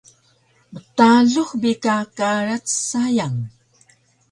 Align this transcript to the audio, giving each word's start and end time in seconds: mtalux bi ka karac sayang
mtalux 0.73 1.49
bi 1.61 1.71
ka 1.83 1.95
karac 2.17 2.65
sayang 2.87 3.37